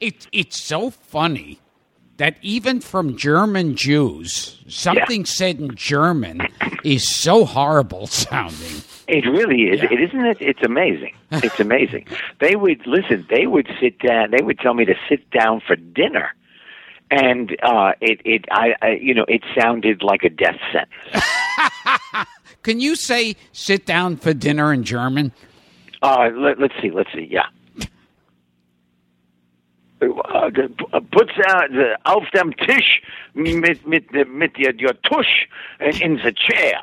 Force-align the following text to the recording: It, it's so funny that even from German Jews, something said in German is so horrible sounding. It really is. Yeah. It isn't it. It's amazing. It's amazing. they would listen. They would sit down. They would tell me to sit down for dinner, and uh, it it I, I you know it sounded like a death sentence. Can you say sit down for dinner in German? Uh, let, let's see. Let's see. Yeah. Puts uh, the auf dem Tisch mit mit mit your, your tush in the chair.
It, 0.00 0.26
it's 0.32 0.60
so 0.60 0.90
funny 0.90 1.60
that 2.16 2.36
even 2.42 2.80
from 2.80 3.16
German 3.16 3.76
Jews, 3.76 4.58
something 4.68 5.24
said 5.24 5.58
in 5.58 5.74
German 5.74 6.42
is 6.84 7.08
so 7.08 7.44
horrible 7.44 8.06
sounding. 8.06 8.82
It 9.08 9.24
really 9.26 9.62
is. 9.62 9.82
Yeah. 9.82 9.92
It 9.92 10.00
isn't 10.00 10.24
it. 10.26 10.36
It's 10.40 10.62
amazing. 10.62 11.14
It's 11.32 11.58
amazing. 11.58 12.06
they 12.40 12.56
would 12.56 12.86
listen. 12.86 13.26
They 13.28 13.46
would 13.46 13.68
sit 13.80 13.98
down. 13.98 14.30
They 14.30 14.42
would 14.42 14.58
tell 14.58 14.74
me 14.74 14.84
to 14.84 14.94
sit 15.08 15.30
down 15.30 15.60
for 15.66 15.76
dinner, 15.76 16.30
and 17.10 17.56
uh, 17.62 17.92
it 18.00 18.20
it 18.24 18.44
I, 18.50 18.74
I 18.82 18.88
you 19.00 19.14
know 19.14 19.24
it 19.26 19.42
sounded 19.58 20.02
like 20.02 20.22
a 20.22 20.30
death 20.30 20.58
sentence. 20.72 21.26
Can 22.62 22.80
you 22.80 22.94
say 22.94 23.34
sit 23.52 23.86
down 23.86 24.16
for 24.16 24.34
dinner 24.34 24.72
in 24.72 24.84
German? 24.84 25.32
Uh, 26.02 26.28
let, 26.34 26.60
let's 26.60 26.74
see. 26.80 26.90
Let's 26.90 27.12
see. 27.12 27.26
Yeah. 27.30 27.46
Puts 30.00 31.32
uh, 31.38 31.68
the 31.68 31.96
auf 32.04 32.24
dem 32.30 32.56
Tisch 32.56 33.02
mit 33.34 33.86
mit 33.86 34.28
mit 34.28 34.58
your, 34.58 34.72
your 34.78 34.94
tush 35.02 35.46
in 36.00 36.18
the 36.24 36.32
chair. 36.32 36.80